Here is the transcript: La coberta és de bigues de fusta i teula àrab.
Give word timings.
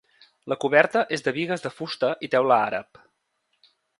La 0.53 0.55
coberta 0.63 1.03
és 1.17 1.25
de 1.27 1.33
bigues 1.35 1.67
de 1.67 1.71
fusta 1.81 2.11
i 2.27 2.31
teula 2.37 2.59
àrab. 2.71 3.03